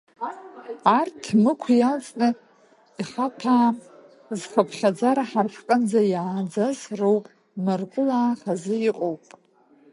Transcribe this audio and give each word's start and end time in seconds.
Арҭ 0.97 1.23
Мықә 1.43 1.69
иалҵны 1.79 2.29
ихаҭәаам 3.01 3.75
зхыԥхьаӡара 4.39 5.23
ҳара 5.29 5.51
ҳҟынӡа 5.53 6.01
иааӡаз 6.11 6.79
роуп, 6.99 7.25
мыркәылаа 7.63 8.31
хазы 8.41 8.75
иҟоуп. 8.89 9.23